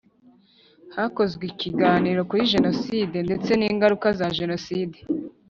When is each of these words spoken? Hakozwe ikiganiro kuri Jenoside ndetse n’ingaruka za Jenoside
Hakozwe 0.95 1.43
ikiganiro 1.51 2.21
kuri 2.29 2.49
Jenoside 2.53 3.17
ndetse 3.27 3.49
n’ingaruka 3.55 4.07
za 4.19 4.27
Jenoside 4.39 4.97